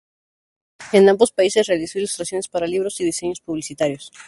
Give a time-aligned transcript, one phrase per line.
[0.93, 4.11] En ambos países realizó ilustraciones para libros y diseños publicitarios.